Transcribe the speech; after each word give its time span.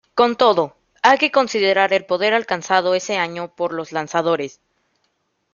Con 0.15 0.35
todo, 0.35 0.75
hay 1.03 1.19
que 1.19 1.29
considerar 1.31 1.93
el 1.93 2.05
poder 2.07 2.33
alcanzado 2.33 2.95
ese 2.95 3.17
año 3.17 3.49
por 3.53 3.71
los 3.71 3.91
lanzadores. 3.91 4.59